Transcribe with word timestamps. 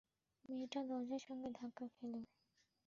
মেয়েটা 0.45 0.79
দরজার 0.89 1.21
সঙ্গে 1.27 1.49
ধাক্কা 1.57 1.85
খেল। 1.87 2.13